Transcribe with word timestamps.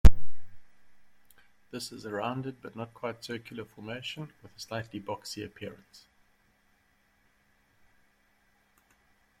This 1.69 1.91
is 1.91 2.05
a 2.05 2.09
rounded 2.09 2.59
but 2.59 2.75
not 2.75 2.95
quite 2.95 3.23
circular 3.23 3.63
formation, 3.65 4.33
with 4.41 4.57
a 4.57 4.59
slightly 4.59 4.99
boxy 4.99 5.45
appearance. 5.45 6.07